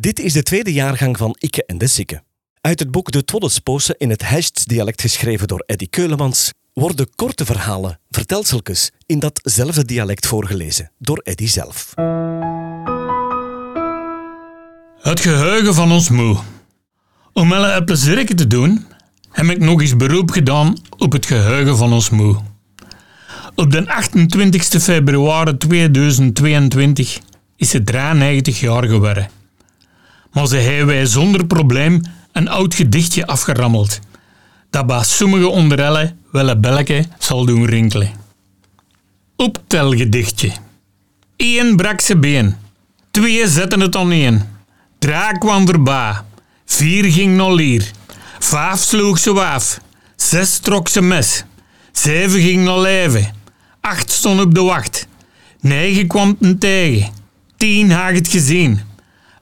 [0.00, 2.22] Dit is de tweede jaargang van Ikke en de Sikke.
[2.60, 7.98] Uit het boek De Twoddesposen in het Hests-dialect geschreven door Eddy Keulemans worden korte verhalen,
[8.10, 11.94] vertelseltjes, in datzelfde dialect voorgelezen door Eddy zelf.
[15.00, 16.36] Het geheugen van ons moe.
[17.32, 18.86] Om Elle een plezierke te doen,
[19.30, 22.36] heb ik nog eens beroep gedaan op het geheugen van ons moe.
[23.54, 27.18] Op de 28 februari 2022
[27.56, 29.40] is ze 93 jaar geworden.
[30.32, 32.00] Maar ze hebben wij zonder probleem
[32.32, 33.98] een oud gedichtje afgerammeld,
[34.70, 38.10] dat bij sommige onder elle wel een belletje zal doen rinkelen.
[39.36, 40.52] Optelgedichtje.
[41.36, 42.56] Eén brak ze been,
[43.10, 44.48] twee zetten het één,
[44.98, 46.14] drie kwam erbij,
[46.64, 47.90] vier ging naar lier,
[48.38, 49.80] vijf sloeg ze waaf,
[50.16, 51.44] zes trok ze mes,
[51.92, 53.34] zeven ging naar leven,
[53.80, 55.06] acht stond op de wacht,
[55.60, 57.12] negen kwam ten tegen,
[57.56, 58.80] tien had het gezien,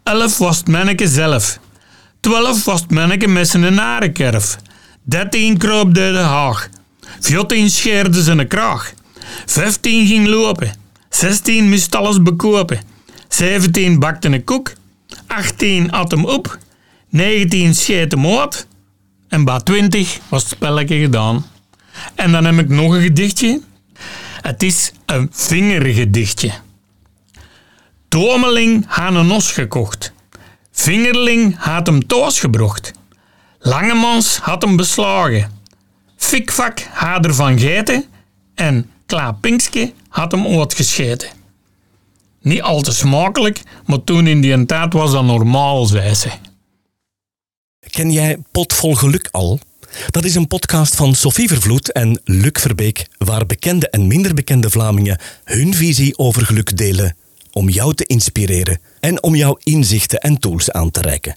[0.03, 1.59] elf was het manneke zelf,
[2.21, 4.57] twaalf was het manneke met zijn narenkerf,
[5.03, 6.69] dertien kroop door de haag,
[7.21, 8.93] veertien scheerde zijn kraag,
[9.47, 10.73] vijftien ging lopen,
[11.09, 12.81] zestien moest alles bekopen,
[13.29, 14.73] zeventien bakte een koek,
[15.27, 16.59] 18 at hem op,
[17.11, 18.67] 19 scheet hem op.
[19.29, 21.47] En bij 20 was het spelletje gedaan.
[22.15, 23.61] En dan heb ik nog een gedichtje.
[24.41, 26.53] Het is een vingergedichtje.
[28.11, 30.13] Tomeling had een os gekocht.
[30.73, 32.93] Vingerling had hem thuisgebracht.
[33.59, 35.51] Langemans had hem beslagen.
[36.17, 38.05] Fikvak had ervan gegeten
[38.55, 41.29] en Klaapingske had hem uitgescheten.
[42.41, 46.31] Niet al te smakelijk, maar toen in die tijd was dat normaal, zei ze.
[47.91, 49.59] Ken jij Pot vol Geluk al?
[50.11, 54.71] Dat is een podcast van Sophie Vervloed en Luc Verbeek, waar bekende en minder bekende
[54.71, 57.17] Vlamingen hun visie over geluk delen
[57.53, 61.37] om jou te inspireren en om jouw inzichten en tools aan te reiken.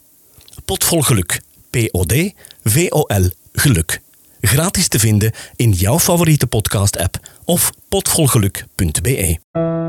[0.65, 1.41] Pot vol Geluk.
[1.69, 2.33] P-O-D
[2.63, 4.01] V-O-L Geluk.
[4.41, 9.82] Gratis te vinden in jouw favoriete podcast-app of potvolgeluk.be.